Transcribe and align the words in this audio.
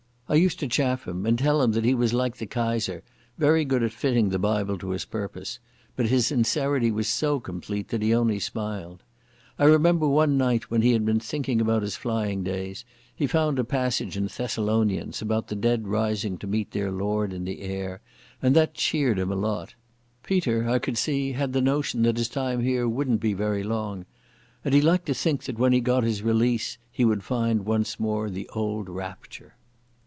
I 0.29 0.35
used 0.35 0.59
to 0.59 0.67
chaff 0.69 1.05
him 1.09 1.25
and 1.25 1.37
tell 1.37 1.61
him 1.61 1.73
that 1.73 1.83
he 1.83 1.93
was 1.93 2.13
like 2.13 2.37
the 2.37 2.45
Kaiser, 2.45 3.03
very 3.37 3.65
good 3.65 3.83
at 3.83 3.91
fitting 3.91 4.29
the 4.29 4.39
Bible 4.39 4.77
to 4.77 4.91
his 4.91 5.03
purpose, 5.03 5.59
but 5.97 6.05
his 6.05 6.25
sincerity 6.25 6.89
was 6.89 7.09
so 7.09 7.37
complete 7.41 7.89
that 7.89 8.01
he 8.01 8.15
only 8.15 8.39
smiled. 8.39 9.03
I 9.59 9.65
remember 9.65 10.07
one 10.07 10.37
night, 10.37 10.71
when 10.71 10.83
he 10.83 10.93
had 10.93 11.03
been 11.05 11.19
thinking 11.19 11.59
about 11.59 11.81
his 11.81 11.97
flying 11.97 12.43
days, 12.43 12.85
he 13.13 13.27
found 13.27 13.59
a 13.59 13.65
passage 13.65 14.15
in 14.15 14.27
Thessalonians 14.27 15.21
about 15.21 15.47
the 15.49 15.55
dead 15.57 15.89
rising 15.89 16.37
to 16.37 16.47
meet 16.47 16.71
their 16.71 16.91
Lord 16.93 17.33
in 17.33 17.43
the 17.43 17.59
air, 17.59 17.99
and 18.41 18.55
that 18.55 18.73
cheered 18.73 19.19
him 19.19 19.33
a 19.33 19.35
lot. 19.35 19.73
Peter, 20.23 20.65
I 20.69 20.79
could 20.79 20.97
see, 20.97 21.33
had 21.33 21.51
the 21.51 21.59
notion 21.61 22.03
that 22.03 22.15
his 22.15 22.29
time 22.29 22.61
here 22.61 22.87
wouldn't 22.87 23.19
be 23.19 23.33
very 23.33 23.63
long, 23.63 24.05
and 24.63 24.73
he 24.73 24.79
liked 24.79 25.07
to 25.07 25.13
think 25.13 25.43
that 25.43 25.59
when 25.59 25.73
he 25.73 25.81
got 25.81 26.05
his 26.05 26.23
release 26.23 26.77
he 26.89 27.03
would 27.03 27.21
find 27.21 27.65
once 27.65 27.99
more 27.99 28.29
the 28.29 28.47
old 28.55 28.87
rapture. 28.87 29.55